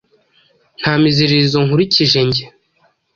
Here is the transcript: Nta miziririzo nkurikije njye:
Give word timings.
Nta 0.79 0.93
miziririzo 1.03 1.59
nkurikije 1.67 2.19
njye: 2.27 2.45